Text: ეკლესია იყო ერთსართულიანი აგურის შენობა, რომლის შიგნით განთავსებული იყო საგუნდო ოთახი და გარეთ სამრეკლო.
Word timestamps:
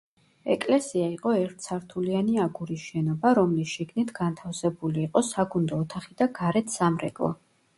ეკლესია 0.51 1.09
იყო 1.15 1.33
ერთსართულიანი 1.41 2.39
აგურის 2.45 2.87
შენობა, 2.93 3.33
რომლის 3.41 3.75
შიგნით 3.75 4.15
განთავსებული 4.21 5.05
იყო 5.09 5.25
საგუნდო 5.29 5.83
ოთახი 5.85 6.19
და 6.23 6.29
გარეთ 6.41 6.75
სამრეკლო. 6.79 7.31